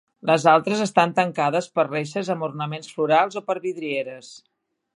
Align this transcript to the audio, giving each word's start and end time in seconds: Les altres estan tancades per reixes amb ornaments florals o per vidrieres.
Les 0.27 0.45
altres 0.51 0.79
estan 0.85 1.13
tancades 1.19 1.67
per 1.75 1.85
reixes 1.87 2.31
amb 2.35 2.47
ornaments 2.47 2.89
florals 2.97 3.39
o 3.43 3.45
per 3.51 3.57
vidrieres. 3.67 4.31